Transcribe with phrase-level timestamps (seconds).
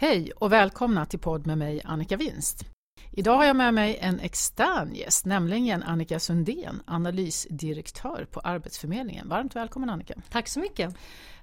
[0.00, 2.64] Hej och välkomna till podd med mig Annika Winst.
[3.12, 9.28] Idag har jag med mig en extern gäst, nämligen Annika Sundén, analysdirektör på Arbetsförmedlingen.
[9.28, 10.14] Varmt välkommen Annika.
[10.30, 10.94] Tack så mycket.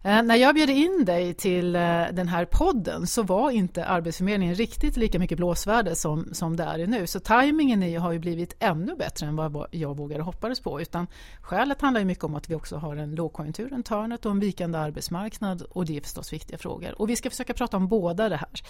[0.05, 1.81] Eh, när jag bjöd in dig till eh,
[2.11, 6.87] den här podden så var inte Arbetsförmedlingen riktigt lika mycket blåsvärde som, som det är
[6.87, 7.07] nu.
[7.07, 10.81] Så tajmingen i har ju blivit ännu bättre än vad jag vågade hoppades på.
[10.81, 11.07] Utan
[11.41, 14.39] skälet handlar ju mycket om att vi också har en lågkonjunktur runt hörnet och en
[14.39, 17.01] vikande arbetsmarknad och det är förstås viktiga frågor.
[17.01, 18.61] Och vi ska försöka prata om båda det här.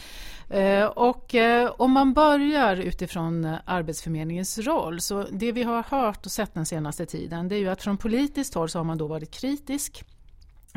[0.60, 1.36] Eh, och
[1.77, 7.05] om man börjar utifrån Arbetsförmedlingens roll så det vi har hört och sett den senaste
[7.05, 10.05] tiden det är ju att från politiskt håll så har man då varit kritisk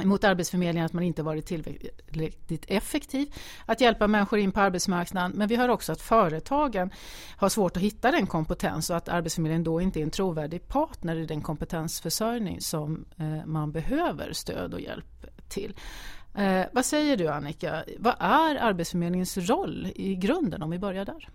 [0.05, 3.35] mot Arbetsförmedlingen att man inte varit tillräckligt effektiv
[3.67, 5.33] att hjälpa människor in på arbetsmarknaden.
[5.35, 6.91] Men vi hör också att företagen
[7.37, 11.17] har svårt att hitta den kompetens och att Arbetsförmedlingen då inte är en trovärdig partner
[11.17, 15.75] i den kompetensförsörjning som eh, man behöver stöd och hjälp till.
[16.35, 21.29] Eh, vad säger du Annika, vad är Arbetsförmedlingens roll i grunden om vi börjar där?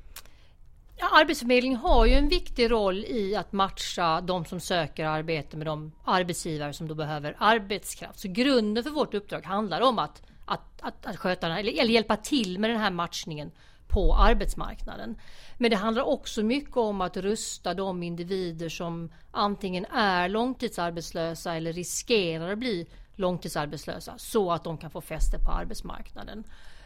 [1.00, 5.92] Arbetsförmedlingen har ju en viktig roll i att matcha de som söker arbete med de
[6.04, 8.20] arbetsgivare som då behöver arbetskraft.
[8.20, 12.18] Så grunden för vårt uppdrag handlar om att, att, att, att sköta eller, eller hjälpa
[12.18, 13.52] till med den här matchningen
[13.88, 15.16] på arbetsmarknaden.
[15.58, 21.74] Men det handlar också mycket om att rusta de individer som antingen är långtidsarbetslösa eller
[21.74, 26.44] riskerar att bli långtidsarbetslösa så att de kan få fäste på arbetsmarknaden.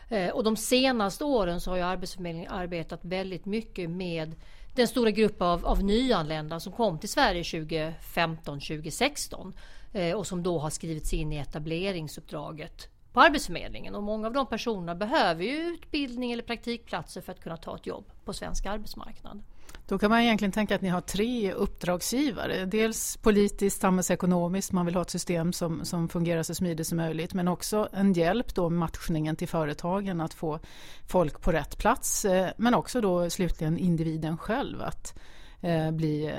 [0.10, 4.36] Eh, och de senaste åren så har ju Arbetsförmedlingen arbetat väldigt mycket med
[4.76, 9.54] den stora grupp av, av nyanlända som kom till Sverige 2015-2016
[9.94, 13.96] eh, och som då har skrivits in i etableringsuppdraget på Arbetsförmedlingen.
[13.96, 17.86] Och många av de personerna behöver ju utbildning eller praktikplatser för att kunna ta ett
[17.86, 19.44] jobb på svensk arbetsmarknad.
[19.88, 22.66] Då kan man egentligen tänka att ni har tre uppdragsgivare.
[22.66, 27.34] Dels politiskt, samhällsekonomiskt, man vill ha ett system som, som fungerar så smidigt som möjligt.
[27.34, 30.60] Men också en hjälp då med matchningen till företagen att få
[31.08, 32.26] folk på rätt plats.
[32.26, 35.20] Eh, men också då slutligen individen själv att
[35.62, 36.34] eh, bli eh,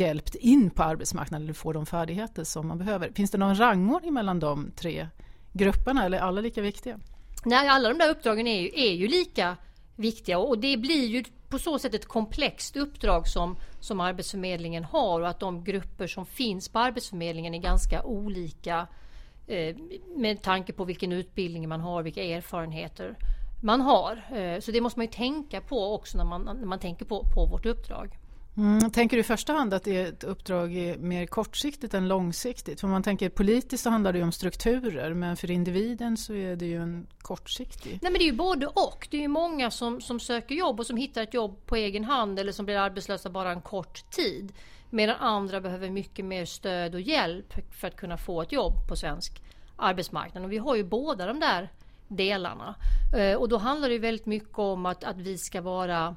[0.00, 3.12] hjälpt in på arbetsmarknaden eller få de färdigheter som man behöver.
[3.14, 5.08] Finns det någon rangordning mellan de tre
[5.52, 7.00] grupperna eller är alla lika viktiga?
[7.44, 9.56] Nej, alla de där uppdragen är ju, är ju lika
[9.96, 15.20] viktiga och det blir ju på så sätt ett komplext uppdrag som, som Arbetsförmedlingen har
[15.20, 18.86] och att de grupper som finns på Arbetsförmedlingen är ganska olika
[19.46, 19.76] eh,
[20.16, 23.16] med tanke på vilken utbildning man har, vilka erfarenheter
[23.62, 24.22] man har.
[24.36, 27.24] Eh, så det måste man ju tänka på också när man, när man tänker på,
[27.34, 28.18] på vårt uppdrag.
[28.56, 32.80] Mm, tänker du i första hand att det är ett uppdrag mer kortsiktigt än långsiktigt?
[32.80, 36.56] För man tänker politiskt så handlar det ju om strukturer men för individen så är
[36.56, 37.98] det ju en kortsiktig...
[38.02, 39.08] Nej men det är ju både och.
[39.10, 42.04] Det är ju många som, som söker jobb och som hittar ett jobb på egen
[42.04, 44.52] hand eller som blir arbetslösa bara en kort tid.
[44.90, 48.96] Medan andra behöver mycket mer stöd och hjälp för att kunna få ett jobb på
[48.96, 49.42] svensk
[49.76, 50.44] arbetsmarknad.
[50.44, 51.68] Och vi har ju båda de där
[52.08, 52.74] delarna.
[53.16, 56.16] Eh, och då handlar det väldigt mycket om att, att vi ska vara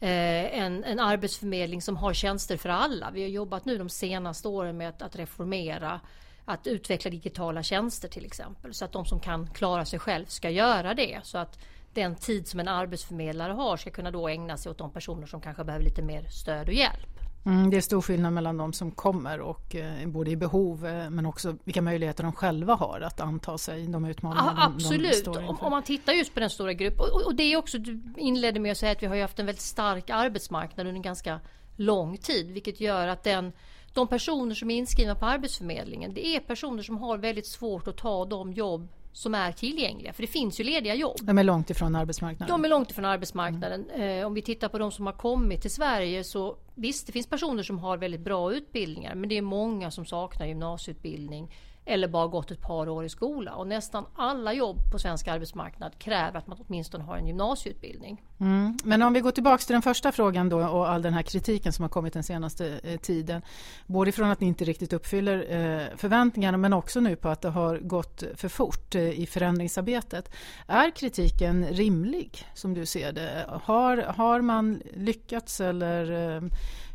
[0.00, 3.10] Eh, en, en arbetsförmedling som har tjänster för alla.
[3.10, 6.00] Vi har jobbat nu de senaste åren med att, att reformera
[6.44, 8.74] att utveckla digitala tjänster till exempel.
[8.74, 11.20] Så att de som kan klara sig själv ska göra det.
[11.22, 11.58] Så att
[11.94, 15.40] den tid som en arbetsförmedlare har ska kunna då ägna sig åt de personer som
[15.40, 17.15] kanske behöver lite mer stöd och hjälp.
[17.46, 21.10] Mm, det är stor skillnad mellan de som kommer och eh, både i behov eh,
[21.10, 25.16] men också vilka möjligheter de själva har att anta sig de utmaningar ja, Absolut, de
[25.16, 25.64] står inför.
[25.64, 27.00] om man tittar just på den stora gruppen.
[27.00, 29.46] Och, och, det är också, du inledde med att säga att vi har haft en
[29.46, 31.40] väldigt stark arbetsmarknad under en ganska
[31.76, 33.52] lång tid vilket gör att den
[33.94, 37.96] de personer som är inskrivna på Arbetsförmedlingen det är personer som har väldigt svårt att
[37.96, 40.12] ta de jobb som är tillgängliga.
[40.12, 41.16] För det finns ju lediga jobb.
[41.22, 42.52] De är långt ifrån arbetsmarknaden.
[42.52, 43.90] De är långt ifrån arbetsmarknaden.
[43.90, 44.20] Mm.
[44.20, 47.26] Eh, om vi tittar på de som har kommit till Sverige så visst, det finns
[47.26, 49.14] personer som har väldigt bra utbildningar.
[49.14, 51.50] Men det är många som saknar gymnasieutbildning
[51.88, 53.54] eller bara gått ett par år i skola.
[53.54, 58.22] Och nästan alla jobb på svensk arbetsmarknad kräver att man åtminstone har en gymnasieutbildning.
[58.40, 58.76] Mm.
[58.84, 61.72] Men om vi går tillbaka till den första frågan då och all den här kritiken
[61.72, 63.42] som har kommit den senaste eh, tiden.
[63.86, 67.50] Både från att ni inte riktigt uppfyller eh, förväntningarna men också nu på att det
[67.50, 70.30] har gått för fort eh, i förändringsarbetet.
[70.66, 73.46] Är kritiken rimlig som du ser det?
[73.62, 76.42] Har, har man lyckats eller eh,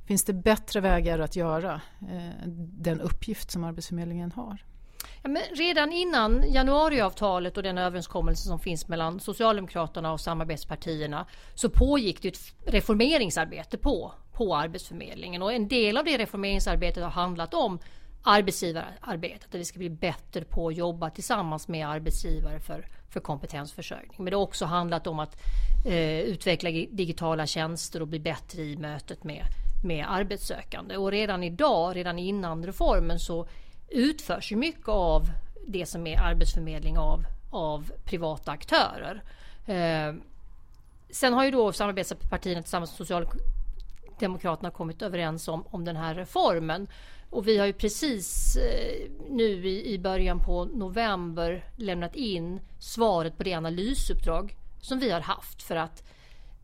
[0.07, 4.63] finns det bättre vägar att göra eh, den uppgift som Arbetsförmedlingen har?
[5.23, 11.25] Ja, men redan innan januariavtalet och den överenskommelse som finns mellan Socialdemokraterna och samarbetspartierna
[11.55, 17.11] så pågick det ett reformeringsarbete på, på Arbetsförmedlingen och en del av det reformeringsarbetet har
[17.11, 17.79] handlat om
[18.23, 24.15] arbetsgivararbetet, att vi ska bli bättre på att jobba tillsammans med arbetsgivare för, för kompetensförsörjning.
[24.17, 25.37] Men det har också handlat om att
[25.85, 29.45] eh, utveckla digitala tjänster och bli bättre i mötet med,
[29.83, 30.97] med arbetssökande.
[30.97, 33.47] Och redan idag, redan innan reformen så
[33.89, 35.29] utförs ju mycket av
[35.67, 39.23] det som är arbetsförmedling av, av privata aktörer.
[39.65, 40.13] Eh,
[41.09, 46.87] sen har ju då samarbetspartierna tillsammans med Socialdemokraterna kommit överens om, om den här reformen.
[47.29, 53.37] Och vi har ju precis eh, nu i, i början på november lämnat in svaret
[53.37, 56.03] på det analysuppdrag som vi har haft för att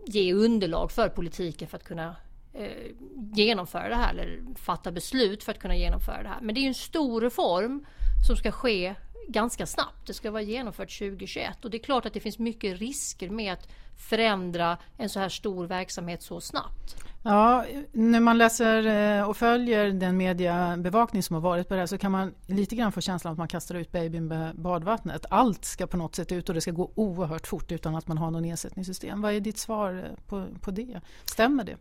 [0.06, 2.16] ge underlag för politiken för att kunna
[2.58, 2.92] eh,
[3.34, 6.42] genomföra det här eller fatta beslut för att kunna genomföra det här.
[6.42, 7.86] Men det är en stor reform
[8.28, 8.96] som ska ske
[9.28, 10.08] ganska snabbt.
[10.08, 13.54] Det ska vara genomfört 2021 och det är klart att det finns mycket risker med
[13.54, 13.68] att
[14.10, 16.96] förändra en så här stor verksamhet så snabbt.
[17.24, 21.88] Ja, när man läser eh, och följer den mediebevakning som har varit på det här
[21.88, 25.26] så kan man lite grann få känslan att man kastar ut babyn med badvattnet.
[25.30, 28.18] Allt ska på något sätt ut och det ska gå oerhört fort utan att man
[28.18, 29.22] har någon ersättningssystem.
[29.22, 31.02] Vad är ditt svar eh, på, på det?
[31.26, 31.78] Stämmer det?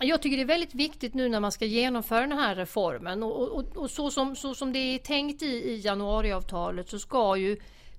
[0.00, 3.48] Jag tycker det är väldigt viktigt nu när man ska genomföra den här reformen och,
[3.48, 7.56] och, och så, som, så som det är tänkt i, i januariavtalet så ska ju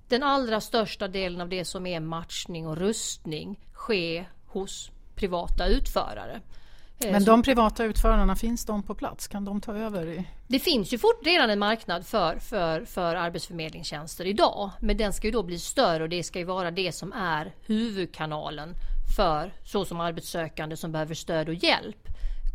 [0.08, 6.40] den allra största delen av det som är matchning och rustning ske hos privata utförare.
[7.00, 9.28] Eh, Men de privata utförarna, finns de på plats?
[9.28, 10.24] Kan de ta över?
[10.46, 14.70] Det finns ju fort redan en marknad för, för, för arbetsförmedlingstjänster idag.
[14.80, 17.54] Men den ska ju då bli större och det ska ju vara det som är
[17.66, 18.74] huvudkanalen
[19.16, 22.08] för så som arbetssökande som behöver stöd och hjälp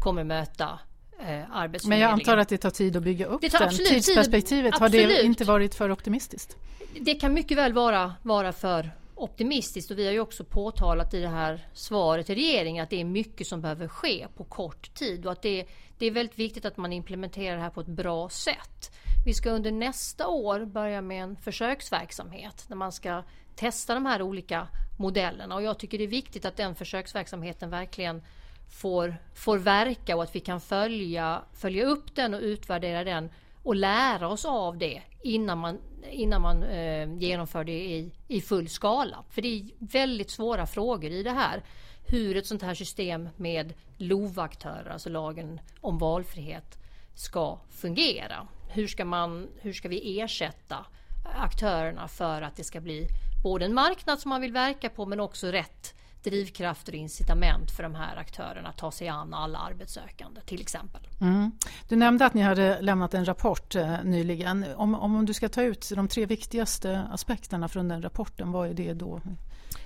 [0.04, 0.80] kommer möta
[1.20, 3.70] eh, Men jag antar att det tar tid att bygga upp det tar den.
[3.70, 6.58] Tidsperspektivet, tid, har det inte varit för optimistiskt?
[7.00, 11.22] Det kan mycket väl vara, vara för optimistiskt och vi har ju också påtalat i
[11.22, 15.26] det här svaret till regeringen att det är mycket som behöver ske på kort tid
[15.26, 15.66] och att det,
[15.98, 18.92] det är väldigt viktigt att man implementerar det här på ett bra sätt.
[19.26, 23.24] Vi ska under nästa år börja med en försöksverksamhet där man ska
[23.56, 24.68] testa de här olika
[24.98, 28.22] modellerna och jag tycker det är viktigt att den försöksverksamheten verkligen
[28.70, 33.30] får, får verka och att vi kan följa, följa upp den och utvärdera den
[33.64, 35.78] och lära oss av det innan man,
[36.12, 39.24] innan man eh, genomför det i, i full skala.
[39.30, 41.64] För det är väldigt svåra frågor i det här.
[42.08, 46.78] Hur ett sånt här system med LOV-aktörer, alltså lagen om valfrihet,
[47.16, 48.48] ska fungera.
[48.70, 50.86] Hur ska, man, hur ska vi ersätta
[51.34, 53.08] aktörerna för att det ska bli
[53.44, 55.94] både en marknad som man vill verka på men också rätt
[56.24, 61.02] drivkrafter och incitament för de här aktörerna att ta sig an alla arbetssökande till exempel.
[61.22, 61.52] Mm.
[61.90, 64.66] Du nämnde att ni hade lämnat en rapport eh, nyligen.
[64.76, 68.74] Om, om du ska ta ut de tre viktigaste aspekterna från den rapporten, vad är
[68.74, 69.22] det då?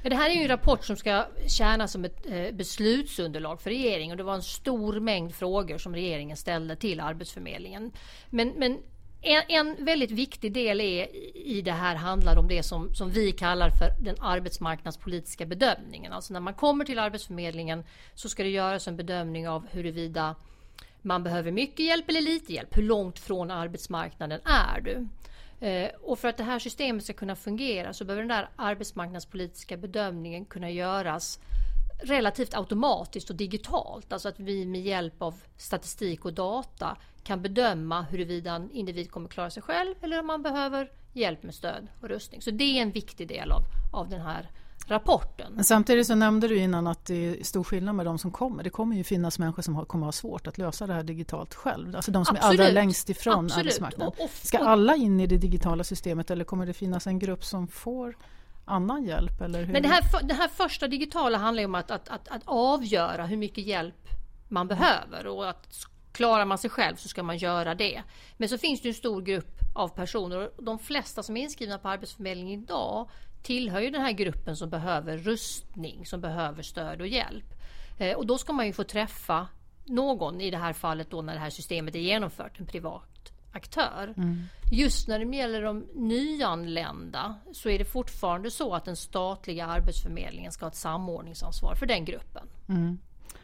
[0.03, 4.11] Det här är ju en rapport som ska tjäna som ett eh, beslutsunderlag för regeringen
[4.11, 7.91] och det var en stor mängd frågor som regeringen ställde till Arbetsförmedlingen.
[8.29, 8.77] Men, men
[9.21, 13.31] en, en, väldigt viktig del är, i det här handlar om det som, som vi
[13.31, 16.13] kallar för den arbetsmarknadspolitiska bedömningen.
[16.13, 17.83] Alltså när man kommer till Arbetsförmedlingen
[18.15, 20.35] så ska det göras en bedömning av huruvida
[21.01, 22.77] man behöver mycket hjälp eller lite hjälp.
[22.77, 25.07] Hur långt från arbetsmarknaden är du?
[25.67, 29.77] Eh, och för att det här systemet ska kunna fungera så behöver den där arbetsmarknadspolitiska
[29.77, 31.39] bedömningen kunna göras
[31.99, 34.13] relativt automatiskt och digitalt.
[34.13, 39.29] Alltså att vi med hjälp av statistik och data kan bedöma huruvida en individ kommer
[39.29, 42.41] klara sig själv eller om man behöver hjälp med stöd och rustning.
[42.41, 43.61] Så det är en viktig del av,
[43.93, 44.49] av den här
[44.87, 45.53] rapporten.
[45.55, 48.63] Men samtidigt så nämnde du innan att det är stor skillnad med de som kommer.
[48.63, 51.95] Det kommer ju finnas människor som kommer ha svårt att lösa det här digitalt själv.
[51.95, 52.59] Alltså de som Absolut.
[52.59, 53.65] är allra längst ifrån Absolut.
[53.65, 54.27] arbetsmarknaden.
[54.41, 58.15] Ska alla in i det digitala systemet eller kommer det finnas en grupp som får
[58.69, 59.41] annan hjälp?
[59.41, 59.73] Eller hur?
[59.73, 63.37] Men det här, det här första digitala handlar om att, att, att, att avgöra hur
[63.37, 64.07] mycket hjälp
[64.47, 68.03] man behöver och att klarar man sig själv så ska man göra det.
[68.37, 71.77] Men så finns det en stor grupp av personer och de flesta som är inskrivna
[71.77, 73.09] på Arbetsförmedlingen idag
[73.43, 77.45] tillhör ju den här gruppen som behöver rustning, som behöver stöd och hjälp.
[77.99, 79.47] Eh, och då ska man ju få träffa
[79.85, 83.18] någon, i det här fallet då när det här systemet är genomfört, en privat
[83.51, 84.13] aktör.
[84.17, 84.43] Mm.
[84.71, 90.51] Just när det gäller de nyanlända så är det fortfarande så att den statliga Arbetsförmedlingen
[90.51, 92.47] ska ha ett samordningsansvar för den gruppen.
[92.69, 92.99] Mm.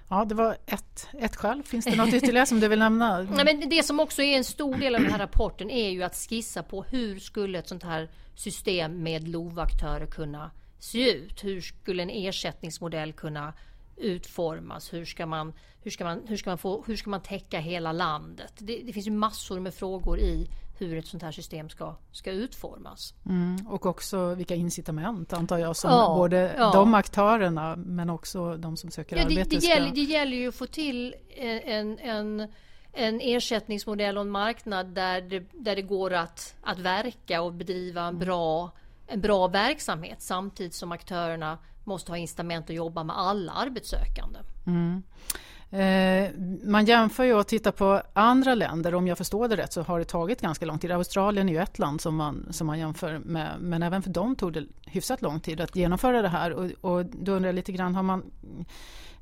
[0.10, 1.64] Ja, det var ett, ett skäl.
[1.64, 3.22] Finns det något ytterligare som du vill nämna?
[3.36, 6.04] Nej, men det som också är en stor del av den här rapporten är ju
[6.04, 11.44] att skissa på hur skulle ett sånt här system med LOV-aktörer kunna se ut?
[11.44, 13.54] Hur skulle en ersättningsmodell kunna
[13.98, 14.94] utformas?
[14.94, 17.92] Hur ska man, hur ska man, hur ska man, få, hur ska man täcka hela
[17.92, 18.54] landet?
[18.58, 20.48] Det, det finns ju massor med frågor i
[20.78, 23.14] hur ett sånt här system ska, ska utformas.
[23.26, 26.72] Mm, och också vilka incitament antar jag som ja, både ja.
[26.72, 29.44] de aktörerna men också de som söker ja, arbete.
[29.44, 29.70] Det, det, ska...
[29.70, 32.48] gäller, det gäller ju att få till en, en,
[32.94, 38.02] en ersättningsmodell och en marknad där det, där det går att, att verka och bedriva
[38.02, 38.20] en mm.
[38.20, 38.72] bra,
[39.08, 44.40] en bra verksamhet samtidigt som aktörerna måste ha incitament att jobba med alla arbetssökande.
[44.68, 45.04] Mm.
[45.70, 46.32] Eh,
[46.64, 48.96] man jämför ju och tittar på andra länder.
[48.96, 50.92] Om jag förstår det rätt så har det tagit ganska lång tid.
[50.92, 53.56] Australien är ju ett land som man, som man jämför med.
[53.60, 56.52] Men även för dem tog det hyfsat lång tid att genomföra det här.
[56.52, 58.24] Och, och då undrar jag lite grann, har man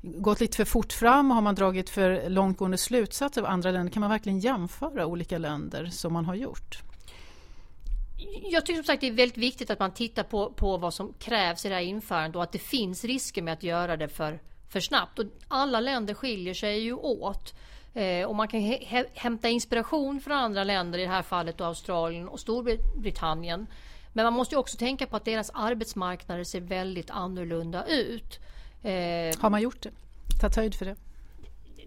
[0.02, 1.30] gått lite för fort fram?
[1.30, 3.92] Har man dragit för långtgående slutsatser av andra länder?
[3.92, 6.82] Kan man verkligen jämföra olika länder som man har gjort?
[8.50, 11.14] Jag tycker som sagt det är väldigt viktigt att man tittar på, på vad som
[11.18, 14.40] krävs i det här införandet och att det finns risker med att göra det för,
[14.68, 15.18] för snabbt.
[15.18, 17.54] Och alla länder skiljer sig ju åt.
[17.94, 21.64] Eh, och man kan he, hämta inspiration från andra länder, i det här fallet då
[21.64, 23.66] Australien och Storbritannien.
[24.12, 28.38] Men man måste också tänka på att deras arbetsmarknader ser väldigt annorlunda ut.
[28.82, 29.90] Eh, Har man gjort det?
[30.40, 30.96] Tagit höjd för det?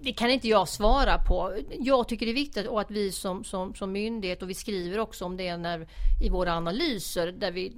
[0.01, 1.57] Det kan inte jag svara på.
[1.79, 5.25] Jag tycker det är viktigt att vi som, som, som myndighet och vi skriver också
[5.25, 5.87] om det när,
[6.21, 7.73] i våra analyser där vi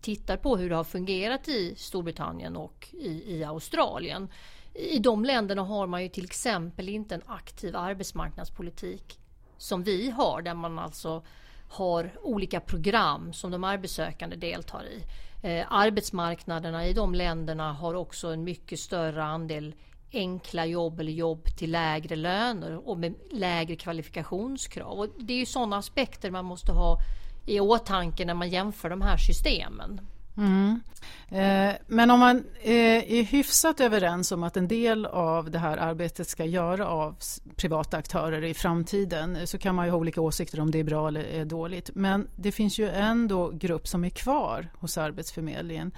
[0.00, 4.28] tittar på hur det har fungerat i Storbritannien och i, i Australien.
[4.74, 9.18] I de länderna har man ju till exempel inte en aktiv arbetsmarknadspolitik
[9.58, 11.22] som vi har där man alltså
[11.68, 15.02] har olika program som de arbetssökande deltar i.
[15.42, 19.74] Eh, arbetsmarknaderna i de länderna har också en mycket större andel
[20.12, 24.98] enkla jobb eller jobb till lägre löner och med lägre kvalifikationskrav.
[24.98, 26.98] Och det är ju sådana aspekter man måste ha
[27.46, 30.00] i åtanke när man jämför de här systemen.
[30.40, 30.80] Mm.
[31.28, 35.76] Eh, men om man eh, är hyfsat överens om att en del av det här
[35.76, 37.16] arbetet ska göra av
[37.56, 40.84] privata aktörer i framtiden eh, så kan man ju ha olika åsikter om det är
[40.84, 41.90] bra eller är dåligt.
[41.94, 45.92] Men det finns ju ändå grupp som är kvar hos Arbetsförmedlingen.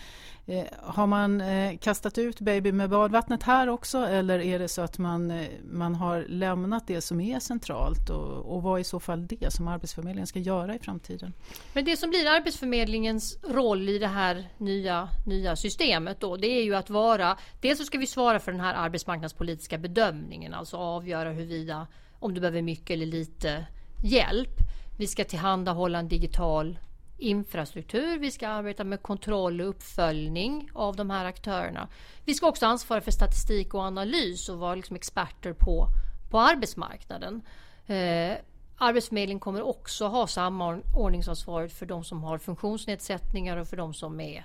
[0.47, 4.83] Eh, har man eh, kastat ut baby med badvattnet här också eller är det så
[4.83, 8.85] att man, eh, man har lämnat det som är centralt och, och vad är i
[8.85, 11.33] så fall det som Arbetsförmedlingen ska göra i framtiden?
[11.73, 16.65] Men det som blir Arbetsförmedlingens roll i det här nya, nya systemet då det är
[16.65, 21.31] ju att vara Dels så ska vi svara för den här arbetsmarknadspolitiska bedömningen alltså avgöra
[21.31, 21.87] huruvida
[22.19, 23.67] om du behöver mycket eller lite
[24.05, 24.57] hjälp.
[24.99, 26.79] Vi ska tillhandahålla en digital
[27.19, 31.89] infrastruktur, vi ska arbeta med kontroll och uppföljning av de här aktörerna.
[32.25, 35.87] Vi ska också ansvara för statistik och analys och vara liksom experter på,
[36.31, 37.43] på arbetsmarknaden.
[37.87, 38.37] Eh,
[38.83, 44.45] Arbetsförmedlingen kommer också ha samordningsansvaret för de som har funktionsnedsättningar och för de som är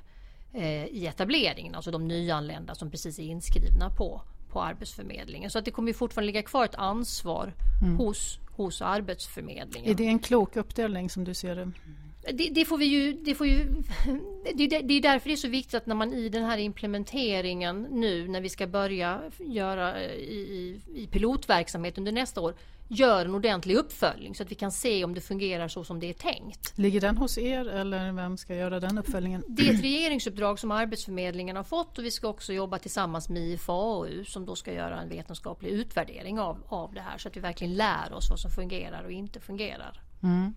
[0.54, 5.52] eh, i etableringen, alltså de nyanlända som precis är inskrivna på, på Arbetsförmedlingen.
[5.52, 7.98] Så att det kommer fortfarande ligga kvar ett ansvar mm.
[7.98, 9.92] hos, hos Arbetsförmedlingen.
[9.92, 11.72] Är det en klok uppdelning som du ser det?
[12.34, 13.84] Det, det, får vi ju, det, får ju
[14.56, 17.88] det, det, är därför det är så viktigt att när man i den här implementeringen
[17.92, 22.54] nu när vi ska börja göra i, i pilotverksamhet under nästa år
[22.88, 26.10] gör en ordentlig uppföljning så att vi kan se om det fungerar så som det
[26.10, 26.78] är tänkt.
[26.78, 29.44] Ligger den hos er eller vem ska göra den uppföljningen?
[29.48, 33.42] Det är ett regeringsuppdrag som Arbetsförmedlingen har fått och vi ska också jobba tillsammans med
[33.42, 37.40] IFAU som då ska göra en vetenskaplig utvärdering av, av det här så att vi
[37.40, 40.02] verkligen lär oss vad som fungerar och inte fungerar.
[40.24, 40.54] Mm.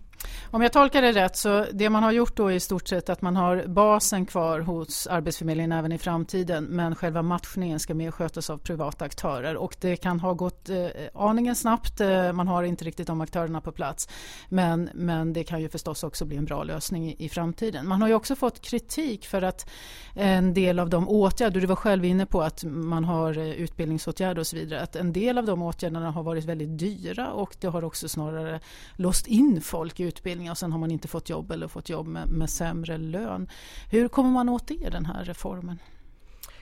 [0.51, 3.09] Om jag tolkar det rätt så det man har gjort då är i stort sett
[3.09, 8.11] att man har basen kvar hos Arbetsförmedlingen även i framtiden men själva matchningen ska mer
[8.11, 12.01] skötas av privata aktörer och det kan ha gått eh, aningen snabbt.
[12.01, 14.09] Eh, man har inte riktigt de aktörerna på plats
[14.49, 17.87] men, men det kan ju förstås också bli en bra lösning i, i framtiden.
[17.87, 19.69] Man har ju också fått kritik för att
[20.13, 24.39] en del av de åtgärder, du var själv inne på att man har eh, utbildningsåtgärder
[24.39, 27.67] och så vidare, att en del av de åtgärderna har varit väldigt dyra och det
[27.67, 28.59] har också snarare
[28.95, 32.07] låst in folk i utbildning och sen har man inte fått jobb eller fått jobb
[32.07, 33.49] med, med sämre lön.
[33.91, 35.79] Hur kommer man åt det, den här reformen?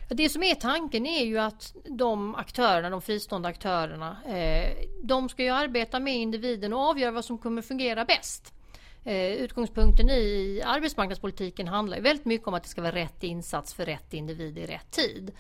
[0.10, 4.72] Det som är tanken är ju att de aktörerna, de fristående aktörerna, eh,
[5.04, 8.54] de ska ju arbeta med individen och avgöra vad som kommer fungera bäst.
[9.04, 13.86] Eh, utgångspunkten i arbetsmarknadspolitiken handlar väldigt mycket om att det ska vara rätt insats för
[13.86, 15.32] rätt individ i rätt tid.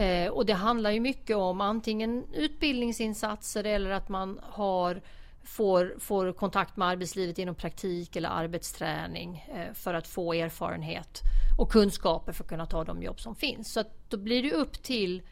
[0.00, 5.02] Eh, och det handlar ju mycket om antingen utbildningsinsatser eller att man har
[5.44, 11.20] får, får kontakt med arbetslivet genom praktik eller arbetsträning eh, för att få erfarenhet
[11.58, 13.72] och kunskaper för att kunna ta de jobb som finns.
[13.72, 15.22] Så då blir det upp till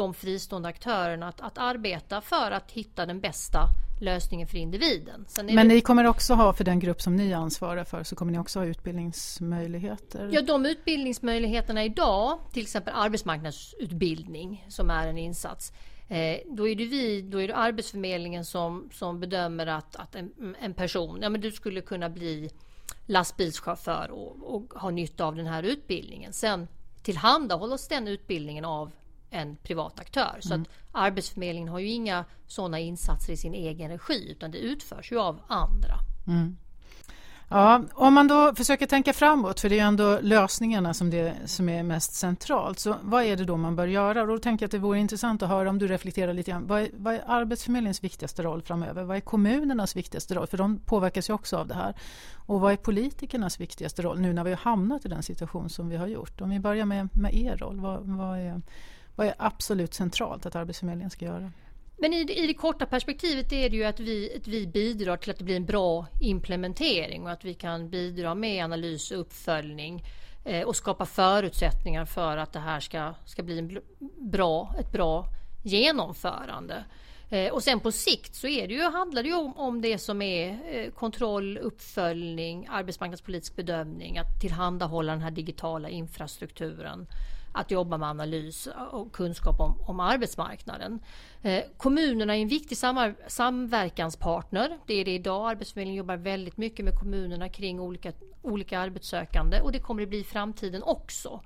[0.00, 3.68] de fristående aktörerna att, att arbeta för att hitta den bästa
[4.00, 5.26] lösningen för individen.
[5.36, 5.64] Men det...
[5.64, 8.58] ni kommer också ha, för den grupp som ni ansvarar för, så kommer ni också
[8.58, 10.28] ha utbildningsmöjligheter?
[10.32, 15.72] Ja, de utbildningsmöjligheterna idag, till exempel arbetsmarknadsutbildning som är en insats,
[16.10, 20.56] Eh, då är det vi, då är det Arbetsförmedlingen som, som bedömer att, att en,
[20.60, 22.50] en person, ja men du skulle kunna bli
[23.06, 26.32] lastbilschaufför och, och ha nytta av den här utbildningen.
[26.32, 26.68] Sen
[27.02, 28.90] tillhandahålls den utbildningen av
[29.30, 30.36] en privat aktör.
[30.40, 30.62] Så mm.
[30.62, 35.20] att Arbetsförmedlingen har ju inga sådana insatser i sin egen regi utan det utförs ju
[35.20, 35.94] av andra.
[36.26, 36.56] Mm.
[37.52, 41.68] Ja, om man då försöker tänka framåt, för det är ändå lösningarna som, det, som
[41.68, 42.78] är mest centralt.
[42.78, 44.22] Så vad är det då man bör göra?
[44.22, 46.66] Och då tänker jag att det vore intressant att höra om du reflekterar lite grann.
[46.66, 49.02] Vad är, vad är Arbetsförmedlingens viktigaste roll framöver?
[49.02, 50.46] Vad är kommunernas viktigaste roll?
[50.46, 51.94] För de påverkas ju också av det här.
[52.46, 55.88] Och vad är politikernas viktigaste roll nu när vi har hamnat i den situation som
[55.88, 56.40] vi har gjort?
[56.40, 58.62] Om vi börjar med, med er roll, vad, vad, är,
[59.20, 61.52] vad är absolut centralt att Arbetsförmedlingen ska göra?
[61.98, 65.30] Men i, i det korta perspektivet är det ju att vi, att vi bidrar till
[65.30, 70.04] att det blir en bra implementering och att vi kan bidra med analys och uppföljning
[70.44, 73.80] eh, och skapa förutsättningar för att det här ska, ska bli en
[74.30, 75.24] bra, ett bra
[75.62, 76.84] genomförande.
[77.30, 79.98] Eh, och sen på sikt så är det ju, handlar det ju om, om det
[79.98, 87.06] som är eh, kontroll, uppföljning, arbetsmarknadspolitisk bedömning, att tillhandahålla den här digitala infrastrukturen
[87.52, 91.00] att jobba med analys och kunskap om, om arbetsmarknaden.
[91.42, 94.78] Eh, kommunerna är en viktig samar, samverkanspartner.
[94.86, 95.50] Det är det idag.
[95.50, 100.18] Arbetsförmedlingen jobbar väldigt mycket med kommunerna kring olika, olika arbetssökande och det kommer det bli
[100.18, 101.40] i framtiden också.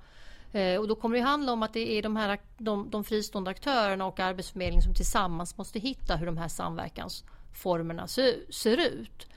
[0.51, 3.51] Eh, och då kommer det handla om att det är de, här, de, de fristående
[3.51, 9.27] aktörerna och Arbetsförmedlingen som tillsammans måste hitta hur de här samverkansformerna ser, ser ut.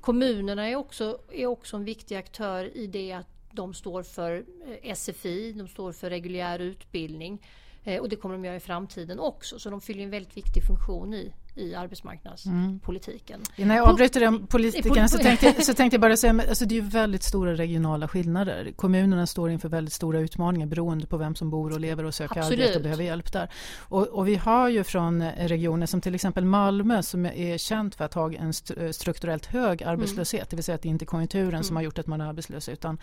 [0.00, 4.44] Kommunerna är också, är också en viktig aktör i det att de står för
[4.82, 7.46] eh, SFI, de står för reguljär utbildning
[7.84, 9.58] eh, och det kommer de göra i framtiden också.
[9.58, 13.36] Så de fyller en väldigt viktig funktion i, i arbetsmarknadspolitiken.
[13.36, 13.52] Mm.
[13.56, 16.82] Innan jag avbryter de politikerna så tänkte, så tänkte jag bara säga alltså det är
[16.82, 18.72] väldigt stora regionala skillnader.
[18.76, 22.40] Kommunerna står inför väldigt stora utmaningar beroende på vem som bor och lever och söker
[22.40, 22.60] Absolut.
[22.60, 23.50] arbete och behöver hjälp där.
[23.78, 28.04] Och, och, vi har ju från regioner som till exempel Malmö som är känt för
[28.04, 28.52] att ha en
[28.92, 29.92] strukturellt hög mm.
[29.92, 30.40] arbetslöshet.
[30.40, 30.46] Mm.
[30.50, 31.64] Det vill säga att det inte är konjunkturen mm.
[31.64, 32.98] som har gjort att man är arbetslös utan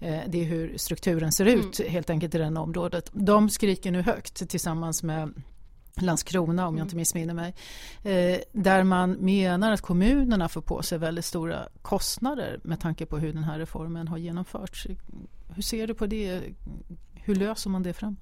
[0.00, 1.92] eh, det är hur strukturen ser ut mm.
[1.92, 3.10] helt enkelt i det området.
[3.12, 5.32] De skriker nu högt tillsammans med
[5.94, 7.00] Landskrona om jag inte mm.
[7.00, 7.54] missminner mig.
[8.02, 13.18] Eh, där man menar att kommunerna får på sig väldigt stora kostnader med tanke på
[13.18, 14.86] hur den här reformen har genomförts.
[15.54, 16.42] Hur ser du på det?
[17.14, 18.16] Hur löser man det fram?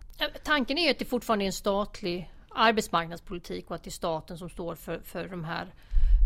[0.44, 4.48] Tanken är att det fortfarande är en statlig arbetsmarknadspolitik och att det är staten som
[4.48, 5.74] står för, för de här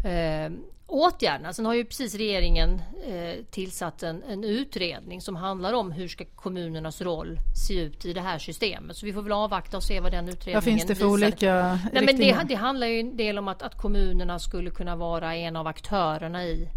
[0.04, 0.52] eh,
[0.92, 1.52] åtgärderna.
[1.52, 6.24] Sen har ju precis regeringen eh, tillsatt en, en, utredning som handlar om hur ska
[6.24, 8.96] kommunernas roll se ut i det här systemet.
[8.96, 11.26] Så vi får väl avvakta och se vad den utredningen Vad finns det för visar.
[11.26, 14.96] olika Nej, men det, det, handlar ju en del om att, att, kommunerna skulle kunna
[14.96, 16.68] vara en av aktörerna i,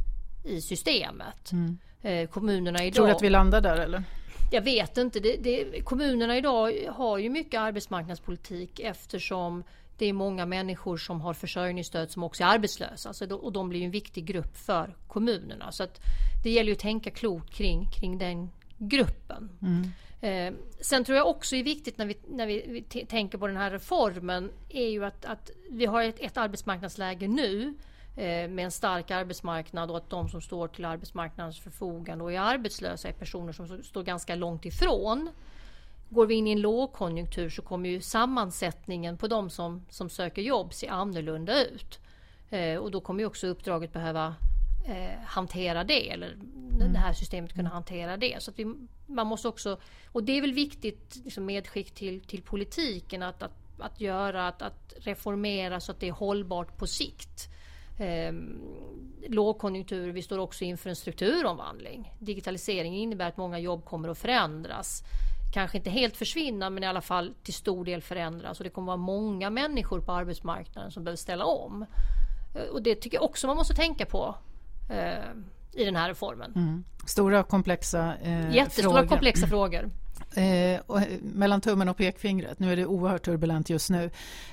[0.43, 1.51] i systemet.
[1.51, 1.77] Mm.
[2.01, 2.95] Eh, kommunerna idag...
[2.95, 4.03] Tror du att vi landar där eller?
[4.51, 5.19] Jag vet inte.
[5.19, 9.63] Det, det, kommunerna idag har ju mycket arbetsmarknadspolitik eftersom
[9.97, 13.13] det är många människor som har försörjningsstöd som också är arbetslösa.
[13.13, 15.71] Så och de blir en viktig grupp för kommunerna.
[15.71, 16.01] Så att
[16.43, 19.49] det gäller att tänka klokt kring, kring den gruppen.
[19.61, 19.91] Mm.
[20.21, 23.57] Eh, sen tror jag också är viktigt när vi, när vi, vi tänker på den
[23.57, 27.73] här reformen är ju att, att vi har ett, ett arbetsmarknadsläge nu
[28.15, 32.39] eh, med en stark arbetsmarknad och att de som står till arbetsmarknadens förfogande och är
[32.39, 35.29] arbetslösa är personer som står ganska långt ifrån
[36.09, 40.41] Går vi in i en lågkonjunktur så kommer ju sammansättningen på de som, som söker
[40.41, 41.99] jobb se annorlunda ut.
[42.49, 44.35] Eh, och då kommer ju också uppdraget behöva
[44.85, 46.93] eh, hantera det eller mm.
[46.93, 48.43] det här systemet kunna hantera det.
[48.43, 49.77] Så vi, man måste också,
[50.11, 54.61] och det är väl viktigt liksom medskick till, till politiken att, att, att göra, att,
[54.61, 57.49] att reformera så att det är hållbart på sikt.
[57.99, 58.33] Eh,
[59.27, 62.13] lågkonjunktur, vi står också inför en strukturomvandling.
[62.19, 65.03] Digitalisering innebär att många jobb kommer att förändras
[65.53, 68.87] kanske inte helt försvinna men i alla fall till stor del förändras och det kommer
[68.87, 71.85] vara många människor på arbetsmarknaden som behöver ställa om.
[72.55, 74.35] Eh, och det tycker jag också man måste tänka på
[74.89, 76.53] eh, i den här reformen.
[76.55, 76.83] Mm.
[77.05, 79.07] Stora komplexa eh, Jättestora frågor.
[79.07, 79.89] komplexa frågor.
[80.35, 82.59] Eh, och, eh, mellan tummen och pekfingret.
[82.59, 84.03] Nu är det oerhört turbulent just nu.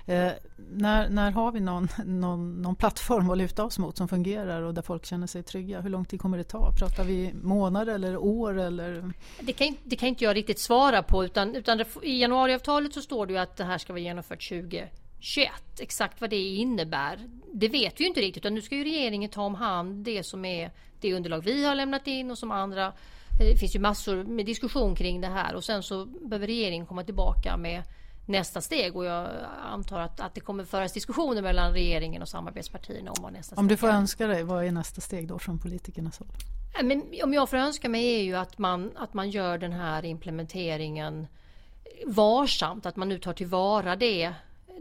[0.07, 0.31] Eh,
[0.71, 4.75] när, när har vi någon, någon, någon plattform att luta oss mot som fungerar och
[4.75, 5.81] där folk känner sig trygga?
[5.81, 6.73] Hur lång tid kommer det ta?
[6.79, 8.61] Pratar vi månader eller år?
[8.61, 9.13] Eller?
[9.41, 11.25] Det, kan, det kan inte jag riktigt svara på.
[11.25, 14.91] Utan, utan I januariavtalet så står det ju att det här ska vara genomfört 2021.
[15.79, 17.19] Exakt vad det innebär,
[17.53, 18.43] det vet vi ju inte riktigt.
[18.43, 21.75] Utan nu ska ju regeringen ta om hand det som är det underlag vi har
[21.75, 22.93] lämnat in och som andra
[23.39, 27.05] det finns ju massor med diskussion kring det här och sen så behöver regeringen komma
[27.05, 27.83] tillbaka med
[28.27, 29.29] nästa steg och jag
[29.63, 33.69] antar att, att det kommer föras diskussioner mellan regeringen och samarbetspartierna om vad nästa Om
[33.69, 33.93] du får är.
[33.93, 36.29] önska dig, vad är nästa steg då från politikernas håll?
[36.83, 40.05] Men om jag får önska mig är ju att man, att man gör den här
[40.05, 41.27] implementeringen
[42.07, 44.35] varsamt, att man nu tar tillvara det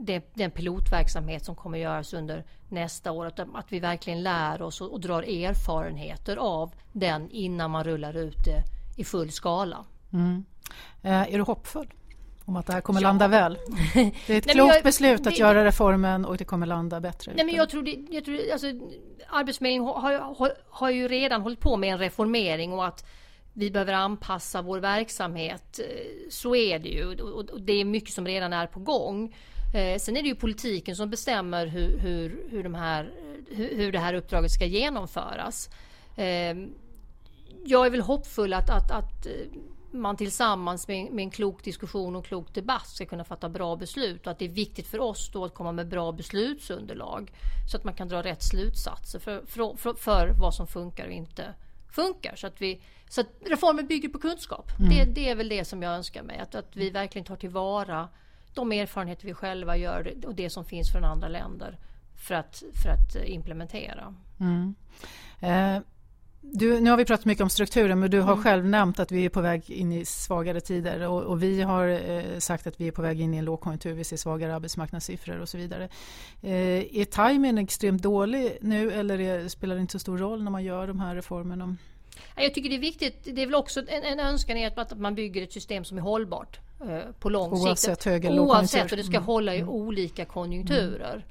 [0.06, 3.26] det, den pilotverksamhet som kommer göras under nästa år.
[3.26, 8.18] Att, att vi verkligen lär oss och, och drar erfarenheter av den innan man rullar
[8.18, 8.64] ut det
[9.02, 9.86] i full skala.
[10.14, 10.46] Mm.
[11.02, 11.94] Eh, är du hoppfull
[12.46, 13.08] om att det här kommer ja.
[13.08, 13.58] landa väl.
[14.28, 17.34] Det är ett klokt jag, beslut att det, göra reformen och det kommer landa bättre.
[17.36, 18.68] Nej, men jag tror, det, jag tror alltså,
[19.30, 23.06] Arbetsförmedlingen har, har, har ju redan hållit på med en reformering och att
[23.54, 25.80] vi behöver anpassa vår verksamhet.
[25.80, 29.36] Eh, så är det ju och det är mycket som redan är på gång.
[29.74, 33.12] Eh, sen är det ju politiken som bestämmer hur, hur, hur, de här,
[33.50, 35.70] hur, hur det här uppdraget ska genomföras.
[36.16, 36.56] Eh,
[37.66, 39.28] jag är väl hoppfull att, att, att
[39.92, 44.26] man tillsammans med, med, en klok diskussion och klok debatt ska kunna fatta bra beslut
[44.26, 47.32] och att det är viktigt för oss då att komma med bra beslutsunderlag
[47.72, 51.12] så att man kan dra rätt slutsatser för, för, för, för vad som funkar och
[51.12, 51.54] inte
[51.92, 52.36] funkar.
[52.36, 54.72] Så att, vi, så att reformen bygger på kunskap.
[54.80, 54.90] Mm.
[54.90, 56.40] Det, det, är väl det som jag önskar mig.
[56.40, 58.10] Att, att vi verkligen tar tillvara
[58.54, 61.78] de erfarenheter vi själva gör och det som finns från andra länder
[62.16, 64.16] för att, för att implementera.
[64.40, 64.76] Mm.
[65.40, 65.82] Eh,
[66.42, 68.44] du, nu har vi pratat mycket om strukturen men du har mm.
[68.44, 71.88] själv nämnt att vi är på väg in i svagare tider och, och vi har
[71.88, 75.40] eh, sagt att vi är på väg in i en lågkonjunktur, vi ser svagare arbetsmarknadssiffror
[75.40, 75.84] och så vidare.
[76.42, 80.52] Eh, är timingen extremt dålig nu eller är, spelar det inte så stor roll när
[80.52, 81.76] man gör de här reformerna?
[82.36, 85.44] Jag tycker det är viktigt, det är väl också en, en önskan att man bygger
[85.44, 86.60] ett system som är hållbart
[87.20, 88.26] på lång Oavsett sikt.
[88.26, 89.26] Oavsett och det ska mm.
[89.26, 89.70] hålla i mm.
[89.70, 91.26] olika konjunkturer.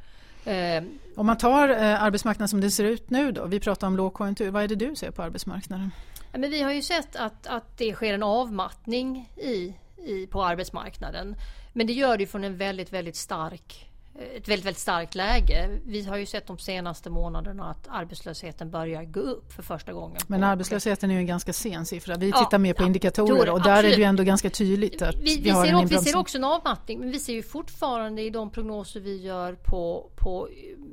[0.45, 0.85] Mm.
[0.85, 3.97] Eh, om man tar eh, arbetsmarknaden som det ser ut nu då, vi pratar om
[3.97, 5.91] lågkonjunktur, vad är det du ser på arbetsmarknaden?
[6.33, 9.75] Men vi har ju sett att, att det sker en avmattning i,
[10.07, 11.37] i, på arbetsmarknaden.
[11.73, 13.90] Men det gör det från en väldigt, väldigt stark
[14.21, 15.81] ett väldigt, väldigt starkt läge.
[15.87, 20.21] Vi har ju sett de senaste månaderna att arbetslösheten börjar gå upp för första gången.
[20.27, 22.17] Men arbetslösheten är ju en ganska sen siffra.
[22.17, 23.93] Vi tittar ja, mer på ja, indikatorer och där absolut.
[23.93, 26.01] är det ju ändå ganska tydligt att vi, vi, vi har ser en också, Vi
[26.01, 30.11] ser också en avmattning men vi ser ju fortfarande i de prognoser vi gör på,
[30.17, 30.49] på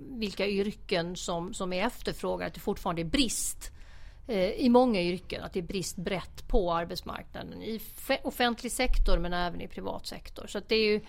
[0.09, 3.71] vilka yrken som, som är efterfrågade att det fortfarande är brist
[4.27, 7.81] eh, i många yrken, att det är brist brett på arbetsmarknaden i
[8.23, 10.47] offentlig sektor men även i privat sektor.
[10.47, 11.01] Så det är ju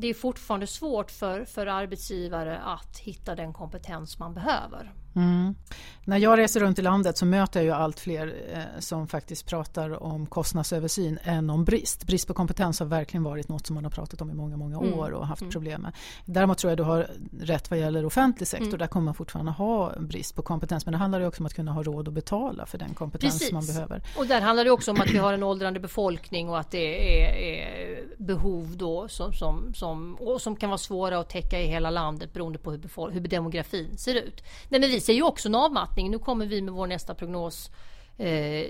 [0.00, 4.92] det är fortfarande svårt för, för arbetsgivare att hitta den kompetens man behöver.
[5.18, 5.54] Mm.
[6.04, 9.46] När jag reser runt i landet så möter jag ju allt fler eh, som faktiskt
[9.46, 12.06] pratar om kostnadsöversyn än om brist.
[12.06, 14.76] Brist på kompetens har verkligen varit något som man har pratat om i många, många
[14.76, 14.94] mm.
[14.94, 15.52] år och haft mm.
[15.52, 15.92] problem med.
[16.24, 18.66] Däremot tror jag du har rätt vad gäller offentlig sektor.
[18.66, 18.78] Mm.
[18.78, 20.86] Där kommer man fortfarande ha brist på kompetens.
[20.86, 23.38] Men det handlar ju också om att kunna ha råd att betala för den kompetens
[23.38, 23.52] Precis.
[23.52, 24.02] man behöver.
[24.16, 27.22] Och där handlar det också om att vi har en åldrande befolkning och att det
[27.22, 31.90] är, är behov då som, som, som, som kan vara svåra att täcka i hela
[31.90, 34.42] landet beroende på hur, hur demografin ser ut.
[34.68, 36.10] Nej, men vi ser ju också en avmattning.
[36.10, 37.70] Nu kommer vi med vår nästa prognos
[38.16, 38.62] eh,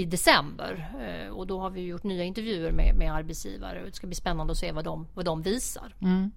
[0.00, 3.82] i december eh, och då har vi gjort nya intervjuer med, med arbetsgivare.
[3.86, 5.94] Det ska bli spännande att se vad de, vad de visar.
[6.02, 6.30] Mm.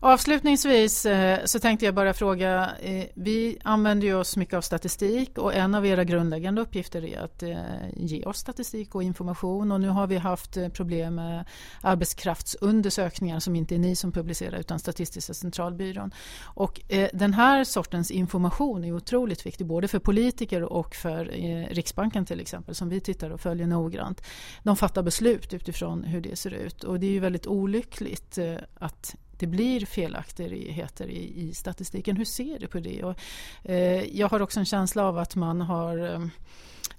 [0.00, 5.38] Avslutningsvis eh, så tänkte jag bara fråga, eh, vi använder ju oss mycket av statistik
[5.38, 7.56] och en av era grundläggande uppgifter är att eh,
[7.96, 11.44] ge oss statistik och information och nu har vi haft problem med
[11.80, 16.14] arbetskraftsundersökningar som inte är ni som publicerar utan Statistiska centralbyrån.
[16.44, 16.80] Och
[17.12, 21.24] den här sortens information är otroligt viktig både för politiker och för
[21.70, 24.22] Riksbanken till exempel som vi tittar och följer noggrant.
[24.62, 28.38] De fattar beslut utifrån hur det ser ut och det är ju väldigt olyckligt
[28.74, 32.16] att det blir felaktigheter i, i statistiken.
[32.16, 33.02] Hur ser du på det?
[33.04, 33.16] Och,
[33.64, 36.26] eh, jag har också en känsla av att man har eh,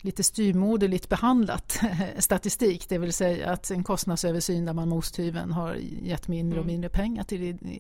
[0.04, 1.80] lite styrmoderligt behandlat
[2.18, 2.90] statistik.
[2.90, 6.74] Det vill säga att en kostnadsöversyn där man mosthyveln har gett mindre och mm.
[6.74, 7.80] mindre pengar till det.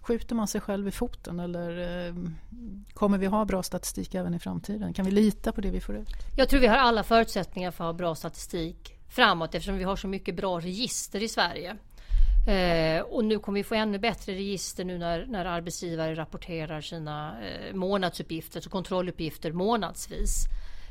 [0.00, 2.14] Skjuter man sig själv i foten eller eh,
[2.94, 4.92] kommer vi ha bra statistik även i framtiden?
[4.92, 6.08] Kan vi lita på det vi får ut?
[6.36, 9.96] Jag tror vi har alla förutsättningar för att ha bra statistik framåt eftersom vi har
[9.96, 11.76] så mycket bra register i Sverige.
[12.46, 17.36] Eh, och nu kommer vi få ännu bättre register nu när, när arbetsgivare rapporterar sina
[17.42, 20.44] eh, månadsuppgifter, alltså kontrolluppgifter månadsvis.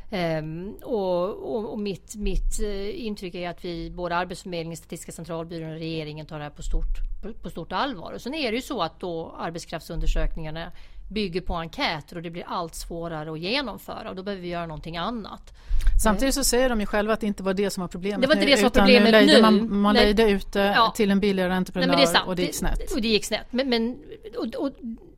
[0.10, 0.44] Eh,
[0.84, 5.80] och, och, och, mitt, mitt eh, intryck är att vi, både Arbetsförmedlingen, Statistiska centralbyrån och
[5.80, 8.14] regeringen tar det här på stort, på, på stort allvar.
[8.14, 10.72] Och sen är det ju så att då arbetskraftsundersökningarna
[11.10, 14.66] bygger på enkäter och det blir allt svårare att genomföra och då behöver vi göra
[14.66, 15.54] någonting annat.
[16.04, 18.28] Samtidigt så säger de ju själva att det inte var det som var problemet Det
[18.28, 19.26] var inte det som var problemet nu.
[19.26, 19.42] nu.
[19.42, 20.94] Man, man lejde ut det ja.
[20.96, 22.92] till en billigare entreprenör Nej, det och det gick snett.
[22.92, 23.48] Och det gick snett.
[23.50, 23.98] Men, men
[24.38, 24.72] och, och,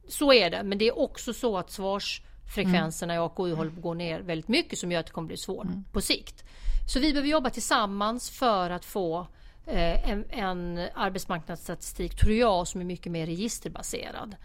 [0.08, 0.64] så är det.
[0.64, 3.12] Men det är också så att svarsfrekvenserna mm.
[3.12, 5.38] i AKU håller på att gå ner väldigt mycket som gör att det kommer bli
[5.38, 5.84] svårt mm.
[5.92, 6.44] på sikt.
[6.88, 9.28] Så vi behöver jobba tillsammans för att få
[9.66, 14.36] eh, en, en arbetsmarknadsstatistik, tror jag, som är mycket mer registerbaserad.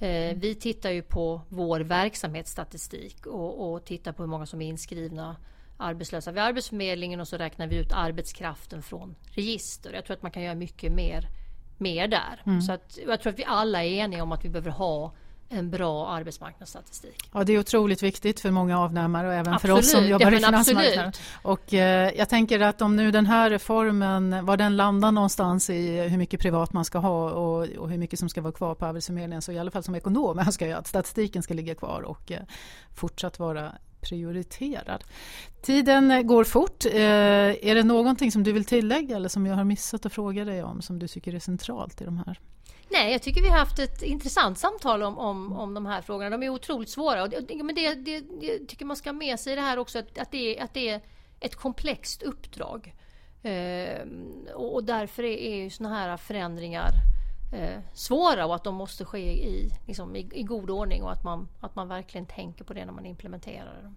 [0.00, 4.66] Eh, vi tittar ju på vår verksamhetsstatistik och, och tittar på hur många som är
[4.66, 5.36] inskrivna
[5.76, 9.92] arbetslösa vid Arbetsförmedlingen och så räknar vi ut arbetskraften från register.
[9.92, 11.28] Jag tror att man kan göra mycket mer,
[11.78, 12.42] mer där.
[12.46, 12.62] Mm.
[12.62, 15.12] Så att, jag tror att vi alla är eniga om att vi behöver ha
[15.52, 17.30] en bra arbetsmarknadsstatistik.
[17.32, 20.32] Ja, det är otroligt viktigt för många avnämare och även absolut, för oss som jobbar
[20.32, 21.12] i finansmarknaden.
[21.42, 26.00] Och, eh, jag tänker att om nu den här reformen, var den landar någonstans i
[26.00, 28.86] hur mycket privat man ska ha och, och hur mycket som ska vara kvar på
[28.86, 32.32] Arbetsförmedlingen så i alla fall som ekonom önskar jag att statistiken ska ligga kvar och
[32.32, 32.40] eh,
[32.94, 35.04] fortsatt vara prioriterad.
[35.62, 36.84] Tiden går fort.
[36.86, 40.44] Eh, är det någonting som du vill tillägga eller som jag har missat att fråga
[40.44, 42.40] dig om som du tycker är centralt i de här?
[42.90, 46.30] Nej, jag tycker vi har haft ett intressant samtal om, om, om de här frågorna.
[46.30, 47.22] De är otroligt svåra.
[47.22, 49.98] Och det, men det, det, det tycker man ska ha med sig det här också
[49.98, 51.00] att, att, det, att det är
[51.40, 52.94] ett komplext uppdrag.
[53.42, 54.02] Eh,
[54.54, 56.90] och, och, därför är, är såna här förändringar
[57.52, 61.24] eh, svåra och att de måste ske i, liksom, i, i, god ordning och att
[61.24, 63.96] man, att man verkligen tänker på det när man implementerar dem.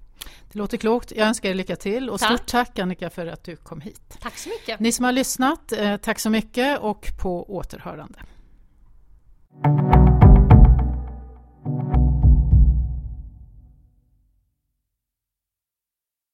[0.52, 1.12] Det låter klokt.
[1.12, 2.38] Jag önskar er lycka till och tack.
[2.40, 4.18] stort tack Annika för att du kom hit.
[4.22, 4.80] Tack så mycket.
[4.80, 8.20] Ni som har lyssnat, eh, tack så mycket och på återhörande.
[9.62, 10.12] Thank you.